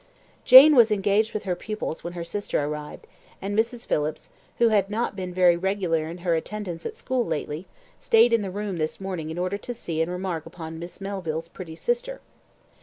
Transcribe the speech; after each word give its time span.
Jane 0.45 0.75
was 0.75 0.91
engaged 0.91 1.31
with 1.31 1.43
her 1.43 1.55
pupils 1.55 2.03
when 2.03 2.13
her 2.13 2.23
sister 2.23 2.59
arrived, 2.59 3.05
and 3.39 3.55
Mrs. 3.55 3.85
Phillips, 3.85 4.29
who 4.57 4.69
had 4.69 4.89
not 4.89 5.15
been 5.15 5.31
very 5.31 5.55
regular 5.55 6.07
in 6.07 6.17
her 6.25 6.33
attendance 6.33 6.87
at 6.87 6.95
school 6.95 7.23
lately, 7.23 7.67
stayed 7.99 8.33
in 8.33 8.41
the 8.41 8.49
room 8.49 8.77
this 8.77 8.99
morning 8.99 9.29
in 9.29 9.37
order 9.37 9.59
to 9.59 9.75
see 9.75 10.01
and 10.01 10.09
remark 10.11 10.47
upon 10.47 10.79
Miss 10.79 11.01
Melville's 11.01 11.49
pretty 11.49 11.75
sister. 11.75 12.19